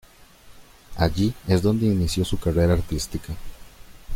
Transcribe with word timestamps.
Allí 0.95 1.31
es 1.47 1.61
donde 1.61 1.85
inició 1.85 2.25
su 2.25 2.39
carrera 2.39 2.73
artística. 2.73 3.35